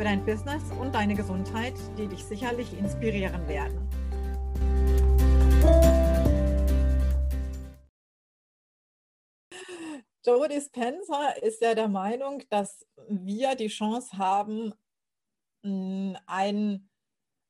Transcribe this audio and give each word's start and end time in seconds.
für 0.00 0.04
dein 0.04 0.24
Business 0.24 0.62
und 0.80 0.94
deine 0.94 1.14
Gesundheit, 1.14 1.74
die 1.98 2.06
dich 2.06 2.24
sicherlich 2.24 2.72
inspirieren 2.72 3.46
werden. 3.46 3.86
Joe 10.24 10.48
Dispenza 10.48 11.32
ist 11.42 11.60
ja 11.60 11.74
der 11.74 11.88
Meinung, 11.88 12.42
dass 12.48 12.86
wir 13.08 13.54
die 13.56 13.68
Chance 13.68 14.16
haben, 14.16 14.72
ein, 15.62 16.88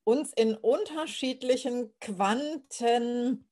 uns 0.03 0.33
in 0.33 0.57
unterschiedlichen 0.57 1.97
Quanten 2.01 3.49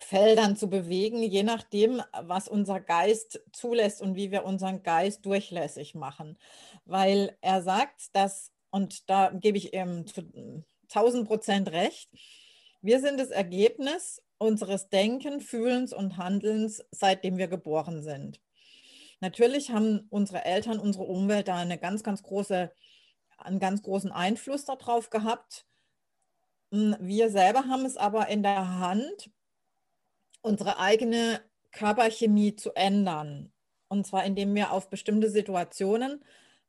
Feldern 0.00 0.56
zu 0.56 0.68
bewegen, 0.68 1.22
je 1.22 1.42
nachdem, 1.42 2.02
was 2.12 2.48
unser 2.48 2.80
Geist 2.80 3.40
zulässt 3.52 4.02
und 4.02 4.16
wie 4.16 4.30
wir 4.30 4.44
unseren 4.44 4.82
Geist 4.82 5.24
durchlässig 5.24 5.94
machen. 5.94 6.38
Weil 6.84 7.36
er 7.40 7.62
sagt, 7.62 8.14
dass, 8.14 8.52
und 8.70 9.08
da 9.08 9.30
gebe 9.30 9.56
ich 9.56 9.72
ihm 9.72 10.06
zu 10.06 10.22
1000 10.88 11.26
Prozent 11.26 11.72
recht, 11.72 12.10
wir 12.80 13.00
sind 13.00 13.18
das 13.18 13.30
Ergebnis 13.30 14.22
unseres 14.38 14.88
Denkens, 14.88 15.44
Fühlens 15.44 15.92
und 15.92 16.16
Handelns, 16.16 16.84
seitdem 16.90 17.38
wir 17.38 17.48
geboren 17.48 18.02
sind. 18.02 18.40
Natürlich 19.20 19.70
haben 19.70 20.06
unsere 20.10 20.44
Eltern, 20.44 20.78
unsere 20.78 21.04
Umwelt 21.04 21.48
da 21.48 21.56
eine 21.56 21.78
ganz, 21.78 22.04
ganz 22.04 22.22
große, 22.22 22.72
einen 23.38 23.58
ganz 23.58 23.82
großen 23.82 24.12
Einfluss 24.12 24.64
darauf 24.64 25.10
gehabt. 25.10 25.66
Wir 26.70 27.30
selber 27.30 27.64
haben 27.64 27.84
es 27.84 27.96
aber 27.96 28.28
in 28.28 28.42
der 28.42 28.78
Hand, 28.78 29.30
unsere 30.48 30.78
eigene 30.78 31.40
Körperchemie 31.72 32.56
zu 32.56 32.72
ändern. 32.74 33.52
Und 33.88 34.06
zwar 34.06 34.24
indem 34.24 34.54
wir 34.54 34.72
auf 34.72 34.90
bestimmte 34.90 35.30
Situationen 35.30 36.24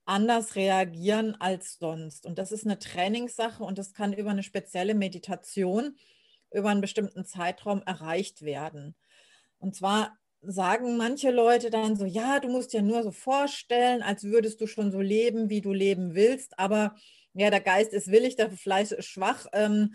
anders 0.05 0.55
reagieren 0.55 1.35
als 1.39 1.77
sonst. 1.79 2.25
Und 2.25 2.39
das 2.39 2.51
ist 2.51 2.65
eine 2.65 2.79
Trainingssache 2.79 3.63
und 3.63 3.77
das 3.77 3.93
kann 3.93 4.13
über 4.13 4.31
eine 4.31 4.43
spezielle 4.43 4.95
Meditation 4.95 5.95
über 6.51 6.69
einen 6.69 6.81
bestimmten 6.81 7.25
Zeitraum 7.25 7.81
erreicht 7.83 8.41
werden. 8.41 8.95
Und 9.59 9.75
zwar 9.75 10.17
sagen 10.41 10.97
manche 10.97 11.31
Leute 11.31 11.69
dann 11.69 11.95
so, 11.95 12.05
ja, 12.05 12.39
du 12.39 12.49
musst 12.49 12.73
dir 12.73 12.81
nur 12.81 13.03
so 13.03 13.11
vorstellen, 13.11 14.01
als 14.01 14.23
würdest 14.23 14.61
du 14.61 14.67
schon 14.67 14.91
so 14.91 14.99
leben, 14.99 15.49
wie 15.49 15.61
du 15.61 15.73
leben 15.73 16.15
willst. 16.15 16.57
Aber 16.57 16.95
ja, 17.33 17.49
der 17.49 17.61
Geist 17.61 17.93
ist 17.93 18.11
willig, 18.11 18.35
der 18.35 18.49
Fleisch 18.49 18.91
ist 18.91 19.05
schwach, 19.05 19.45
ähm, 19.53 19.93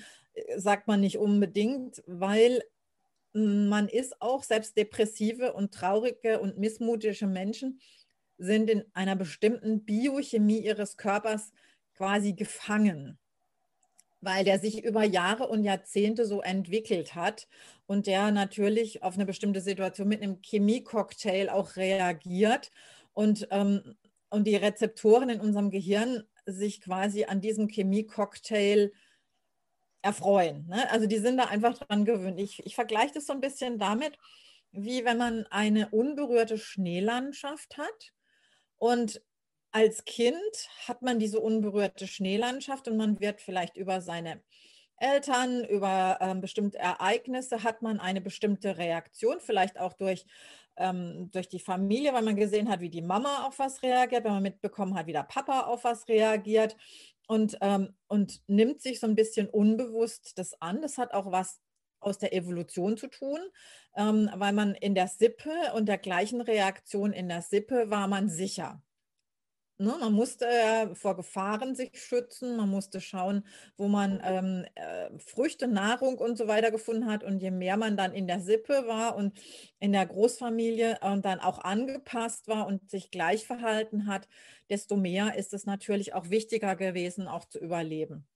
sagt 0.57 0.87
man 0.87 1.01
nicht 1.01 1.19
unbedingt, 1.19 2.03
weil 2.07 2.63
man 3.35 3.89
ist 3.89 4.23
auch, 4.23 4.45
selbst 4.45 4.77
depressive 4.77 5.53
und 5.53 5.75
traurige 5.75 6.41
und 6.41 6.59
missmutige 6.59 7.27
Menschen 7.27 7.81
sind 8.39 8.71
in 8.71 8.85
einer 8.95 9.17
bestimmten 9.17 9.85
Biochemie 9.85 10.61
ihres 10.61 10.97
Körpers 10.97 11.53
quasi 11.97 12.33
gefangen, 12.33 13.19
weil 14.21 14.45
der 14.45 14.59
sich 14.59 14.85
über 14.85 15.05
Jahre 15.05 15.49
und 15.49 15.65
Jahrzehnte 15.65 16.27
so 16.27 16.43
entwickelt 16.43 17.15
hat 17.15 17.49
und 17.87 18.07
der 18.07 18.31
natürlich 18.31 19.03
auf 19.03 19.15
eine 19.15 19.27
bestimmte 19.27 19.61
Situation 19.61 20.09
mit 20.09 20.23
einem 20.23 20.41
Chemiecocktail 20.41 21.49
auch 21.49 21.77
reagiert 21.77 22.71
und, 23.13 23.49
ähm, 23.51 23.97
und 24.31 24.47
die 24.47 24.57
Rezeptoren 24.57 25.29
in 25.29 25.41
unserem 25.41 25.71
Gehirn 25.71 26.25
sich 26.47 26.81
quasi 26.81 27.25
an 27.25 27.41
diesem 27.41 27.69
Chemiecocktail 27.69 28.93
erfreuen. 30.05 30.67
Ne? 30.69 30.91
Also 30.91 31.07
die 31.07 31.19
sind 31.19 31.39
da 31.39 31.45
einfach 31.45 31.79
dran 31.79 32.05
gewöhnt. 32.05 32.39
Ich, 32.39 32.65
ich 32.67 32.75
vergleiche 32.75 33.15
das 33.15 33.27
so 33.27 33.33
ein 33.33 33.41
bisschen 33.41 33.79
damit, 33.79 34.19
wie 34.71 35.05
wenn 35.05 35.17
man 35.17 35.47
eine 35.47 35.89
unberührte 35.89 36.59
Schneelandschaft 36.59 37.79
hat 37.79 38.13
und 38.77 39.23
als 39.71 40.05
Kind 40.05 40.69
hat 40.87 41.03
man 41.03 41.19
diese 41.19 41.41
unberührte 41.41 42.07
Schneelandschaft 42.07 42.87
und 42.87 42.97
man 42.97 43.19
wird 43.19 43.41
vielleicht 43.41 43.77
über 43.77 44.01
seine 44.01 44.43
Eltern, 44.99 45.65
über 45.65 46.19
ähm, 46.21 46.41
bestimmte 46.41 46.79
Ereignisse 46.79 47.65
hat 47.65 47.83
man 47.83 47.99
eine 47.99 48.21
bestimmte 48.21 48.77
Reaktion, 48.77 49.41
vielleicht 49.41 49.81
auch 49.81 49.95
durch, 49.95 50.27
ähm, 50.77 51.31
durch 51.33 51.49
die 51.49 51.61
Familie, 51.61 52.13
weil 52.13 52.23
man 52.23 52.37
gesehen 52.37 52.69
hat, 52.69 52.81
wie 52.81 52.91
die 52.91 53.03
Mama 53.03 53.47
auf 53.47 53.59
was 53.59 53.83
reagiert, 53.83 54.25
wenn 54.25 54.33
man 54.33 54.43
mitbekommen 54.43 54.95
hat, 54.95 55.07
wie 55.07 55.13
der 55.13 55.23
Papa 55.23 55.63
auf 55.63 55.85
was 55.85 56.09
reagiert 56.09 56.77
und, 57.27 57.57
ähm, 57.61 57.95
und 58.09 58.43
nimmt 58.49 58.83
sich 58.83 59.01
so 59.01 59.07
ein 59.07 59.15
bisschen 59.15 59.49
unbewusst 59.49 60.39
das 60.39 60.61
an. 60.61 60.83
Das 60.83 60.99
hat 60.99 61.13
auch 61.15 61.31
was 61.31 61.61
aus 62.01 62.19
der 62.19 62.35
Evolution 62.35 62.97
zu 62.97 63.09
tun, 63.09 63.39
ähm, 63.97 64.31
weil 64.35 64.53
man 64.53 64.75
in 64.75 64.95
der 64.95 65.09
Sippe 65.09 65.51
und 65.75 65.87
der 65.87 65.99
gleichen 65.99 66.41
Reaktion 66.41 67.13
in 67.13 67.29
der 67.29 67.43
Sippe 67.43 67.91
war 67.91 68.09
man 68.09 68.29
sicher. 68.29 68.83
Ne, 69.79 69.97
man 69.99 70.13
musste 70.13 70.47
äh, 70.47 70.95
vor 70.95 71.17
Gefahren 71.17 71.75
sich 71.75 71.91
schützen, 72.01 72.57
man 72.57 72.69
musste 72.69 73.01
schauen, 73.01 73.45
wo 73.77 73.89
man 73.89 74.21
ähm, 74.25 74.65
äh, 74.77 75.11
Früchte, 75.19 75.67
Nahrung 75.67 76.19
und 76.19 76.39
so 76.39 76.47
weiter 76.47 76.71
gefunden 76.71 77.07
hat. 77.07 77.25
Und 77.25 77.41
je 77.41 77.51
mehr 77.51 77.77
man 77.77 77.97
dann 77.97 78.13
in 78.15 78.29
der 78.29 78.41
Sippe 78.41 78.87
war 78.87 79.17
und 79.17 79.37
in 79.81 79.91
der 79.93 80.07
Großfamilie 80.07 80.99
und 81.01 81.25
dann 81.25 81.41
auch 81.41 81.59
angepasst 81.59 82.47
war 82.47 82.69
und 82.69 82.89
sich 82.89 83.11
gleich 83.11 83.47
verhalten 83.47 84.07
hat, 84.07 84.29
desto 84.71 84.95
mehr 84.97 85.35
ist 85.37 85.53
es 85.53 85.67
natürlich 85.67 86.15
auch 86.15 86.31
wichtiger 86.31 86.77
gewesen, 86.77 87.27
auch 87.27 87.45
zu 87.45 87.59
überleben. 87.59 88.29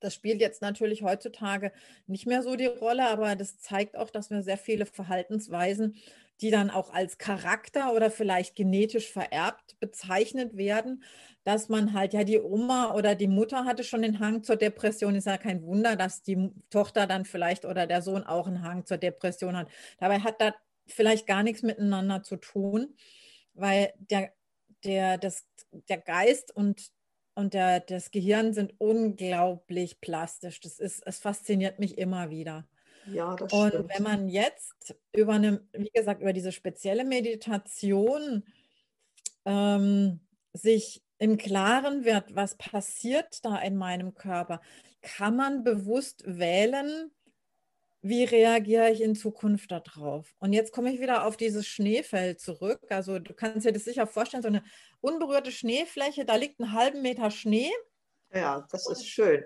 Das 0.00 0.14
spielt 0.14 0.40
jetzt 0.40 0.62
natürlich 0.62 1.02
heutzutage 1.02 1.72
nicht 2.06 2.26
mehr 2.26 2.42
so 2.42 2.54
die 2.54 2.66
Rolle, 2.66 3.08
aber 3.08 3.34
das 3.34 3.58
zeigt 3.58 3.96
auch, 3.96 4.10
dass 4.10 4.30
wir 4.30 4.42
sehr 4.42 4.58
viele 4.58 4.86
Verhaltensweisen 4.86 5.96
die 6.40 6.50
dann 6.50 6.70
auch 6.70 6.92
als 6.92 7.18
Charakter 7.18 7.92
oder 7.94 8.10
vielleicht 8.10 8.56
genetisch 8.56 9.10
vererbt 9.10 9.78
bezeichnet 9.80 10.56
werden, 10.56 11.02
dass 11.44 11.68
man 11.68 11.92
halt, 11.92 12.12
ja, 12.12 12.24
die 12.24 12.40
Oma 12.40 12.92
oder 12.94 13.14
die 13.14 13.28
Mutter 13.28 13.64
hatte 13.64 13.84
schon 13.84 14.02
den 14.02 14.18
Hang 14.18 14.42
zur 14.42 14.56
Depression. 14.56 15.14
Ist 15.14 15.26
ja 15.26 15.38
kein 15.38 15.62
Wunder, 15.62 15.96
dass 15.96 16.22
die 16.22 16.50
Tochter 16.70 17.06
dann 17.06 17.24
vielleicht 17.24 17.64
oder 17.64 17.86
der 17.86 18.02
Sohn 18.02 18.24
auch 18.24 18.46
einen 18.46 18.62
Hang 18.62 18.84
zur 18.84 18.98
Depression 18.98 19.56
hat. 19.56 19.68
Dabei 19.98 20.20
hat 20.20 20.40
das 20.40 20.52
vielleicht 20.86 21.26
gar 21.26 21.42
nichts 21.42 21.62
miteinander 21.62 22.22
zu 22.22 22.36
tun, 22.36 22.94
weil 23.54 23.92
der, 23.98 24.32
der, 24.84 25.18
das, 25.18 25.46
der 25.88 25.98
Geist 25.98 26.54
und 26.54 26.90
und 27.38 27.52
der, 27.52 27.80
das 27.80 28.10
Gehirn 28.10 28.54
sind 28.54 28.72
unglaublich 28.78 30.00
plastisch. 30.00 30.58
Das 30.60 30.78
ist, 30.78 31.06
es 31.06 31.18
fasziniert 31.18 31.78
mich 31.78 31.98
immer 31.98 32.30
wieder. 32.30 32.66
Ja, 33.12 33.36
das 33.36 33.52
und 33.52 33.68
stimmt. 33.68 33.90
wenn 33.94 34.02
man 34.02 34.28
jetzt 34.28 34.94
über 35.14 35.34
eine, 35.34 35.66
wie 35.72 35.90
gesagt, 35.92 36.20
über 36.20 36.32
diese 36.32 36.52
spezielle 36.52 37.04
Meditation 37.04 38.44
ähm, 39.44 40.20
sich 40.52 41.02
im 41.18 41.36
Klaren 41.36 42.04
wird, 42.04 42.34
was 42.34 42.56
passiert 42.56 43.44
da 43.44 43.58
in 43.58 43.76
meinem 43.76 44.14
Körper, 44.14 44.60
kann 45.02 45.36
man 45.36 45.64
bewusst 45.64 46.22
wählen, 46.26 47.10
wie 48.02 48.24
reagiere 48.24 48.90
ich 48.90 49.00
in 49.00 49.16
Zukunft 49.16 49.70
darauf? 49.72 50.34
Und 50.38 50.52
jetzt 50.52 50.72
komme 50.72 50.92
ich 50.92 51.00
wieder 51.00 51.26
auf 51.26 51.36
dieses 51.36 51.66
Schneefeld 51.66 52.40
zurück. 52.40 52.80
Also 52.90 53.18
du 53.18 53.34
kannst 53.34 53.66
dir 53.66 53.72
das 53.72 53.84
sicher 53.84 54.06
vorstellen, 54.06 54.42
so 54.42 54.48
eine 54.48 54.62
unberührte 55.00 55.50
Schneefläche, 55.50 56.24
da 56.24 56.36
liegt 56.36 56.60
einen 56.60 56.72
halben 56.72 57.02
Meter 57.02 57.30
Schnee. 57.30 57.70
Ja, 58.32 58.66
das 58.70 58.88
ist 58.88 59.08
schön. 59.08 59.44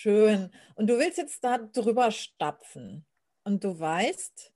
Schön. 0.00 0.52
Und 0.76 0.86
du 0.86 0.96
willst 0.96 1.18
jetzt 1.18 1.42
da 1.42 1.58
drüber 1.58 2.12
stapfen. 2.12 3.04
Und 3.42 3.64
du 3.64 3.80
weißt, 3.80 4.52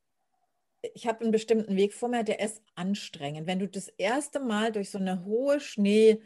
ich 0.95 1.09
habe 1.09 1.23
einen 1.23 1.33
bestimmten 1.33 1.75
Weg 1.75 1.95
vor 1.95 2.09
mir, 2.09 2.23
der 2.23 2.39
ist 2.39 2.63
anstrengend. 2.77 3.49
Wenn 3.49 3.59
du 3.59 3.67
das 3.67 3.89
erste 3.89 4.39
Mal 4.39 4.71
durch 4.71 4.91
so 4.91 4.99
eine 4.99 5.25
hohe 5.25 5.59
Schneeweg 5.59 6.23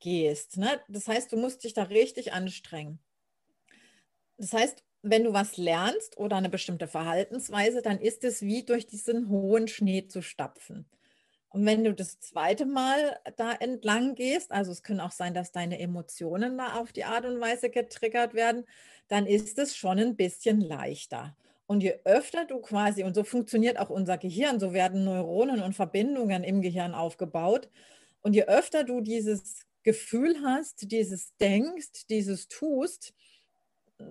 gehst, 0.00 0.56
ne? 0.56 0.80
das 0.88 1.06
heißt, 1.06 1.30
du 1.30 1.36
musst 1.36 1.64
dich 1.64 1.74
da 1.74 1.82
richtig 1.82 2.32
anstrengen. 2.32 2.98
Das 4.38 4.54
heißt, 4.54 4.82
wenn 5.02 5.24
du 5.24 5.34
was 5.34 5.58
lernst 5.58 6.16
oder 6.16 6.36
eine 6.36 6.48
bestimmte 6.48 6.88
Verhaltensweise, 6.88 7.82
dann 7.82 8.00
ist 8.00 8.24
es 8.24 8.40
wie 8.40 8.64
durch 8.64 8.86
diesen 8.86 9.28
hohen 9.28 9.68
Schnee 9.68 10.08
zu 10.08 10.22
stapfen. 10.22 10.88
Und 11.54 11.66
wenn 11.66 11.84
du 11.84 11.94
das 11.94 12.18
zweite 12.18 12.66
Mal 12.66 13.16
da 13.36 13.52
entlang 13.52 14.16
gehst, 14.16 14.50
also 14.50 14.72
es 14.72 14.82
kann 14.82 14.98
auch 14.98 15.12
sein, 15.12 15.34
dass 15.34 15.52
deine 15.52 15.78
Emotionen 15.78 16.58
da 16.58 16.80
auf 16.80 16.90
die 16.90 17.04
Art 17.04 17.24
und 17.26 17.40
Weise 17.40 17.70
getriggert 17.70 18.34
werden, 18.34 18.64
dann 19.06 19.24
ist 19.24 19.56
es 19.60 19.76
schon 19.76 20.00
ein 20.00 20.16
bisschen 20.16 20.60
leichter. 20.60 21.36
Und 21.66 21.84
je 21.84 21.94
öfter 22.02 22.44
du 22.44 22.58
quasi, 22.58 23.04
und 23.04 23.14
so 23.14 23.22
funktioniert 23.22 23.78
auch 23.78 23.88
unser 23.88 24.18
Gehirn, 24.18 24.58
so 24.58 24.72
werden 24.72 25.04
Neuronen 25.04 25.62
und 25.62 25.74
Verbindungen 25.74 26.42
im 26.42 26.60
Gehirn 26.60 26.92
aufgebaut. 26.92 27.68
Und 28.20 28.34
je 28.34 28.46
öfter 28.46 28.82
du 28.82 29.00
dieses 29.00 29.60
Gefühl 29.84 30.38
hast, 30.44 30.90
dieses 30.90 31.36
denkst, 31.36 32.08
dieses 32.10 32.48
tust, 32.48 33.14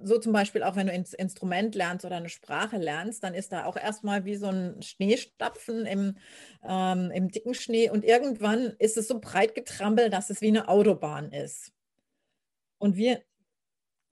so 0.04 0.18
zum 0.18 0.34
Beispiel 0.34 0.64
auch 0.64 0.76
wenn 0.76 0.88
du 0.88 0.94
ein 0.94 1.06
Instrument 1.18 1.76
lernst 1.76 2.06
oder 2.06 2.18
eine 2.18 2.30
Sprache 2.30 2.78
lernst, 2.78 3.24
dann 3.24 3.34
ist 3.34 3.52
da 3.52 3.66
auch 3.66 3.78
erstmal 3.78 4.26
wie 4.26 4.36
so 4.36 4.48
ein 4.48 4.82
Schneestapfen 4.82 5.86
im, 5.86 6.18
ähm, 6.64 7.12
im 7.12 7.30
dicken 7.30 7.54
Schnee 7.54 7.90
und 7.90 8.06
irgendwann 8.06 8.74
ist 8.80 8.98
es 8.98 9.08
so 9.08 9.20
breit 9.20 9.56
getrampelt, 9.56 10.14
dass 10.14 10.30
es 10.30 10.42
wie 10.42 10.48
eine 10.48 10.70
Autobahn 10.70 11.32
ist. 11.32 11.74
Und 12.78 12.96
wir, 12.96 13.22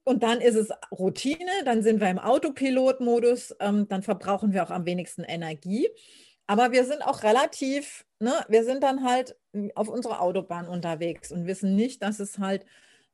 und 0.03 0.23
dann 0.23 0.41
ist 0.41 0.55
es 0.55 0.69
Routine, 0.91 1.51
dann 1.65 1.83
sind 1.83 2.01
wir 2.01 2.09
im 2.09 2.19
Autopilot-Modus, 2.19 3.55
ähm, 3.59 3.87
dann 3.87 4.01
verbrauchen 4.01 4.53
wir 4.53 4.63
auch 4.63 4.71
am 4.71 4.85
wenigsten 4.85 5.23
Energie. 5.23 5.87
Aber 6.47 6.71
wir 6.71 6.85
sind 6.85 7.01
auch 7.01 7.23
relativ, 7.23 8.05
ne, 8.19 8.33
wir 8.49 8.65
sind 8.65 8.83
dann 8.83 9.03
halt 9.03 9.37
auf 9.75 9.87
unserer 9.87 10.21
Autobahn 10.21 10.67
unterwegs 10.67 11.31
und 11.31 11.47
wissen 11.47 11.75
nicht, 11.75 12.01
dass 12.01 12.19
es 12.19 12.39
halt 12.39 12.65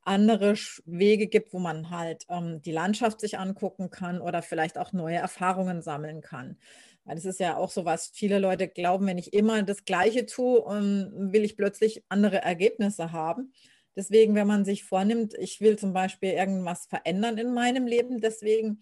andere 0.07 0.55
Wege 0.85 1.27
gibt, 1.27 1.53
wo 1.53 1.59
man 1.59 1.89
halt 1.89 2.25
ähm, 2.29 2.61
die 2.61 2.71
Landschaft 2.71 3.19
sich 3.19 3.37
angucken 3.37 3.89
kann 3.89 4.21
oder 4.21 4.41
vielleicht 4.41 4.77
auch 4.77 4.93
neue 4.93 5.17
Erfahrungen 5.17 5.81
sammeln 5.81 6.21
kann. 6.21 6.57
Weil 7.03 7.15
das 7.15 7.25
ist 7.25 7.39
ja 7.39 7.57
auch 7.57 7.69
so 7.69 7.85
was, 7.85 8.07
viele 8.13 8.39
Leute 8.39 8.67
glauben, 8.67 9.05
wenn 9.07 9.17
ich 9.17 9.33
immer 9.33 9.63
das 9.63 9.85
Gleiche 9.85 10.25
tue, 10.25 10.61
um, 10.61 11.31
will 11.31 11.43
ich 11.43 11.57
plötzlich 11.57 12.03
andere 12.09 12.37
Ergebnisse 12.37 13.11
haben. 13.11 13.53
Deswegen, 13.95 14.35
wenn 14.35 14.47
man 14.47 14.65
sich 14.65 14.83
vornimmt, 14.83 15.33
ich 15.33 15.59
will 15.59 15.77
zum 15.77 15.93
Beispiel 15.93 16.31
irgendwas 16.31 16.85
verändern 16.85 17.37
in 17.37 17.53
meinem 17.53 17.87
Leben, 17.87 18.21
deswegen 18.21 18.79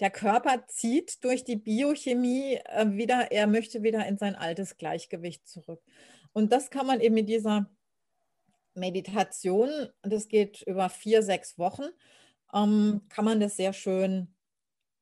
der 0.00 0.10
Körper 0.10 0.66
zieht 0.66 1.22
durch 1.24 1.44
die 1.44 1.56
Biochemie 1.56 2.58
äh, 2.64 2.86
wieder, 2.90 3.30
er 3.30 3.46
möchte 3.46 3.82
wieder 3.82 4.06
in 4.06 4.18
sein 4.18 4.34
altes 4.34 4.76
Gleichgewicht 4.76 5.46
zurück. 5.46 5.82
Und 6.32 6.52
das 6.52 6.70
kann 6.70 6.86
man 6.86 7.00
eben 7.00 7.14
mit 7.14 7.28
dieser 7.28 7.70
Meditation, 8.80 9.70
das 10.02 10.28
geht 10.28 10.62
über 10.62 10.88
vier, 10.88 11.22
sechs 11.22 11.58
Wochen, 11.58 11.84
ähm, 12.54 13.02
kann 13.08 13.24
man 13.24 13.40
das 13.40 13.56
sehr 13.56 13.72
schön 13.72 14.34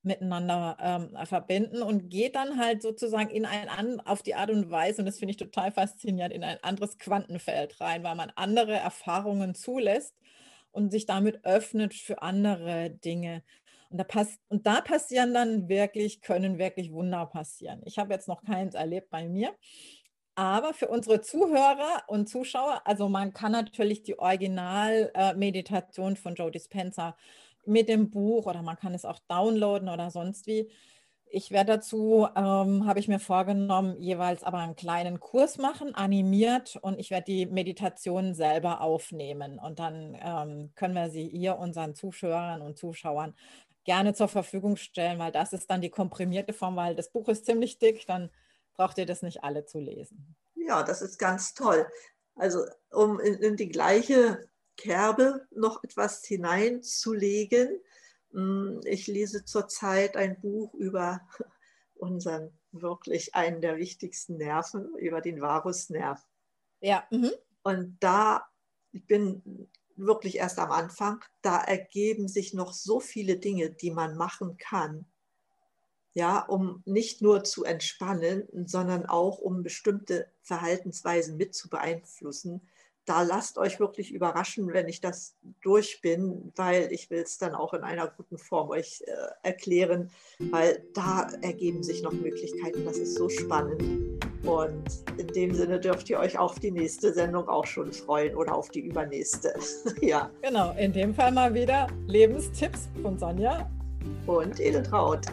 miteinander 0.02 0.76
ähm, 0.80 1.26
verbinden 1.26 1.82
und 1.82 2.08
geht 2.08 2.36
dann 2.36 2.58
halt 2.58 2.82
sozusagen 2.82 3.30
in 3.30 3.44
ein 3.44 4.00
auf 4.00 4.22
die 4.22 4.34
Art 4.34 4.50
und 4.50 4.70
Weise, 4.70 5.02
und 5.02 5.06
das 5.06 5.18
finde 5.18 5.32
ich 5.32 5.36
total 5.36 5.72
faszinierend, 5.72 6.34
in 6.34 6.44
ein 6.44 6.58
anderes 6.62 6.98
Quantenfeld 6.98 7.80
rein, 7.80 8.04
weil 8.04 8.14
man 8.14 8.32
andere 8.36 8.74
Erfahrungen 8.74 9.54
zulässt 9.54 10.14
und 10.70 10.90
sich 10.90 11.06
damit 11.06 11.44
öffnet 11.44 11.94
für 11.94 12.22
andere 12.22 12.90
Dinge. 12.90 13.42
Und 13.90 13.98
da, 13.98 14.04
pass 14.04 14.38
und 14.48 14.66
da 14.66 14.80
passieren 14.82 15.32
dann 15.32 15.68
wirklich, 15.68 16.20
können 16.20 16.58
wirklich 16.58 16.92
Wunder 16.92 17.24
passieren. 17.26 17.80
Ich 17.84 17.98
habe 17.98 18.12
jetzt 18.12 18.28
noch 18.28 18.44
keins 18.44 18.74
erlebt 18.74 19.08
bei 19.10 19.28
mir. 19.28 19.54
Aber 20.38 20.72
für 20.72 20.86
unsere 20.86 21.20
Zuhörer 21.20 22.04
und 22.06 22.28
Zuschauer, 22.28 22.82
also 22.84 23.08
man 23.08 23.32
kann 23.32 23.50
natürlich 23.50 24.04
die 24.04 24.20
Original-Meditation 24.20 26.14
von 26.14 26.36
Joe 26.36 26.52
Dispenza 26.52 27.16
mit 27.66 27.88
dem 27.88 28.08
Buch 28.10 28.46
oder 28.46 28.62
man 28.62 28.76
kann 28.76 28.94
es 28.94 29.04
auch 29.04 29.18
downloaden 29.26 29.88
oder 29.88 30.12
sonst 30.12 30.46
wie. 30.46 30.70
Ich 31.26 31.50
werde 31.50 31.72
dazu, 31.72 32.28
ähm, 32.36 32.86
habe 32.86 33.00
ich 33.00 33.08
mir 33.08 33.18
vorgenommen, 33.18 34.00
jeweils 34.00 34.44
aber 34.44 34.58
einen 34.58 34.76
kleinen 34.76 35.18
Kurs 35.18 35.58
machen, 35.58 35.96
animiert 35.96 36.76
und 36.82 37.00
ich 37.00 37.10
werde 37.10 37.24
die 37.24 37.46
Meditation 37.46 38.32
selber 38.32 38.80
aufnehmen 38.80 39.58
und 39.58 39.80
dann 39.80 40.16
ähm, 40.22 40.70
können 40.76 40.94
wir 40.94 41.10
sie 41.10 41.28
hier 41.28 41.58
unseren 41.58 41.96
Zuschauern 41.96 42.62
und 42.62 42.78
Zuschauern 42.78 43.34
gerne 43.82 44.14
zur 44.14 44.28
Verfügung 44.28 44.76
stellen, 44.76 45.18
weil 45.18 45.32
das 45.32 45.52
ist 45.52 45.68
dann 45.68 45.80
die 45.80 45.90
komprimierte 45.90 46.52
Form, 46.52 46.76
weil 46.76 46.94
das 46.94 47.10
Buch 47.10 47.26
ist 47.28 47.44
ziemlich 47.44 47.80
dick, 47.80 48.06
dann 48.06 48.30
braucht 48.78 48.96
ihr 48.96 49.06
das 49.06 49.22
nicht 49.22 49.42
alle 49.42 49.66
zu 49.66 49.80
lesen. 49.80 50.36
Ja, 50.54 50.82
das 50.84 51.02
ist 51.02 51.18
ganz 51.18 51.52
toll. 51.52 51.86
Also 52.36 52.64
um 52.90 53.18
in, 53.18 53.34
in 53.34 53.56
die 53.56 53.68
gleiche 53.68 54.48
Kerbe 54.76 55.46
noch 55.50 55.82
etwas 55.82 56.24
hineinzulegen. 56.24 57.80
Hm, 58.30 58.80
ich 58.84 59.08
lese 59.08 59.44
zurzeit 59.44 60.16
ein 60.16 60.40
Buch 60.40 60.72
über 60.74 61.20
unseren 61.94 62.56
wirklich 62.70 63.34
einen 63.34 63.60
der 63.60 63.78
wichtigsten 63.78 64.36
Nerven, 64.36 64.94
über 64.96 65.20
den 65.20 65.40
Varusnerv. 65.40 66.24
Ja. 66.80 67.04
Mhm. 67.10 67.32
Und 67.64 67.96
da, 67.98 68.46
ich 68.92 69.04
bin 69.06 69.68
wirklich 69.96 70.36
erst 70.36 70.60
am 70.60 70.70
Anfang, 70.70 71.24
da 71.42 71.60
ergeben 71.60 72.28
sich 72.28 72.54
noch 72.54 72.72
so 72.72 73.00
viele 73.00 73.38
Dinge, 73.38 73.70
die 73.70 73.90
man 73.90 74.16
machen 74.16 74.56
kann 74.56 75.06
ja, 76.18 76.40
um 76.40 76.82
nicht 76.84 77.22
nur 77.22 77.44
zu 77.44 77.62
entspannen, 77.62 78.48
sondern 78.66 79.06
auch 79.06 79.38
um 79.38 79.62
bestimmte 79.62 80.26
Verhaltensweisen 80.42 81.36
mit 81.36 81.54
zu 81.54 81.70
beeinflussen. 81.70 82.60
Da 83.04 83.22
lasst 83.22 83.56
euch 83.56 83.78
wirklich 83.78 84.12
überraschen, 84.12 84.72
wenn 84.72 84.88
ich 84.88 85.00
das 85.00 85.36
durch 85.62 86.00
bin, 86.02 86.52
weil 86.56 86.92
ich 86.92 87.08
will 87.08 87.20
es 87.20 87.38
dann 87.38 87.54
auch 87.54 87.72
in 87.72 87.82
einer 87.82 88.08
guten 88.08 88.36
Form 88.36 88.68
euch 88.70 89.04
äh, 89.06 89.12
erklären, 89.44 90.10
weil 90.50 90.84
da 90.92 91.30
ergeben 91.40 91.84
sich 91.84 92.02
noch 92.02 92.12
Möglichkeiten. 92.12 92.84
Das 92.84 92.98
ist 92.98 93.14
so 93.14 93.28
spannend. 93.28 93.80
Und 94.44 95.04
in 95.18 95.28
dem 95.28 95.54
Sinne 95.54 95.78
dürft 95.78 96.10
ihr 96.10 96.18
euch 96.18 96.36
auf 96.36 96.58
die 96.58 96.72
nächste 96.72 97.14
Sendung 97.14 97.48
auch 97.48 97.64
schon 97.64 97.92
freuen 97.92 98.34
oder 98.34 98.56
auf 98.56 98.70
die 98.70 98.80
übernächste. 98.80 99.54
ja. 100.02 100.30
Genau, 100.42 100.74
in 100.76 100.92
dem 100.92 101.14
Fall 101.14 101.30
mal 101.30 101.54
wieder 101.54 101.86
Lebenstipps 102.08 102.88
von 103.02 103.16
Sonja 103.16 103.70
und 104.26 104.58
Edeltraut. 104.58 105.26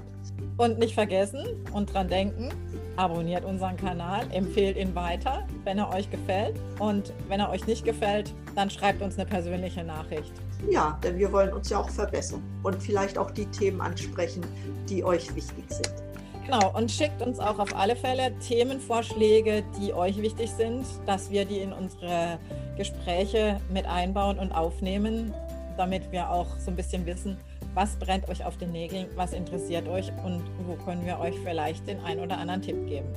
Und 0.57 0.79
nicht 0.79 0.93
vergessen 0.93 1.45
und 1.73 1.93
dran 1.93 2.07
denken, 2.07 2.49
abonniert 2.95 3.43
unseren 3.43 3.75
Kanal, 3.75 4.25
empfehlt 4.31 4.77
ihn 4.77 4.95
weiter, 4.95 5.45
wenn 5.65 5.77
er 5.77 5.93
euch 5.93 6.09
gefällt. 6.09 6.55
Und 6.79 7.13
wenn 7.27 7.39
er 7.39 7.49
euch 7.49 7.67
nicht 7.67 7.83
gefällt, 7.83 8.33
dann 8.55 8.69
schreibt 8.69 9.01
uns 9.01 9.17
eine 9.17 9.25
persönliche 9.27 9.83
Nachricht. 9.83 10.31
Ja, 10.69 10.97
denn 11.03 11.17
wir 11.17 11.31
wollen 11.31 11.53
uns 11.53 11.69
ja 11.69 11.79
auch 11.79 11.89
verbessern 11.89 12.41
und 12.63 12.81
vielleicht 12.81 13.17
auch 13.17 13.31
die 13.31 13.45
Themen 13.47 13.81
ansprechen, 13.81 14.43
die 14.89 15.03
euch 15.03 15.35
wichtig 15.35 15.65
sind. 15.67 15.93
Genau, 16.45 16.71
und 16.75 16.91
schickt 16.91 17.21
uns 17.21 17.39
auch 17.39 17.57
auf 17.57 17.75
alle 17.75 17.95
Fälle 17.95 18.31
Themenvorschläge, 18.39 19.63
die 19.79 19.93
euch 19.93 20.21
wichtig 20.21 20.51
sind, 20.51 20.85
dass 21.07 21.31
wir 21.31 21.43
die 21.43 21.57
in 21.57 21.73
unsere 21.73 22.37
Gespräche 22.77 23.59
mit 23.73 23.87
einbauen 23.87 24.37
und 24.37 24.51
aufnehmen, 24.51 25.33
damit 25.75 26.11
wir 26.11 26.29
auch 26.29 26.47
so 26.59 26.69
ein 26.69 26.75
bisschen 26.75 27.05
wissen, 27.05 27.37
was 27.75 27.97
brennt 27.97 28.27
euch 28.29 28.43
auf 28.43 28.57
den 28.57 28.71
Nägeln, 28.71 29.07
was 29.15 29.33
interessiert 29.33 29.87
euch 29.87 30.11
und 30.23 30.41
wo 30.65 30.75
können 30.85 31.05
wir 31.05 31.19
euch 31.19 31.35
vielleicht 31.43 31.87
den 31.87 31.99
einen 31.99 32.21
oder 32.21 32.37
anderen 32.37 32.61
Tipp 32.61 32.87
geben. 32.87 33.09